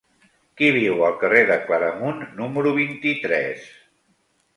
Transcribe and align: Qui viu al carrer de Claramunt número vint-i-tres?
Qui 0.59 0.69
viu 0.77 1.03
al 1.09 1.19
carrer 1.23 1.43
de 1.51 1.57
Claramunt 1.67 2.23
número 2.39 2.73
vint-i-tres? 2.79 3.69